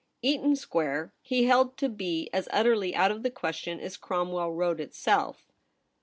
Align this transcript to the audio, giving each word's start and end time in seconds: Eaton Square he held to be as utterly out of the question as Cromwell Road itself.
Eaton 0.23 0.55
Square 0.55 1.13
he 1.21 1.43
held 1.43 1.77
to 1.77 1.87
be 1.87 2.27
as 2.33 2.49
utterly 2.51 2.95
out 2.95 3.11
of 3.11 3.21
the 3.21 3.29
question 3.29 3.79
as 3.79 3.97
Cromwell 3.97 4.51
Road 4.51 4.79
itself. 4.79 5.51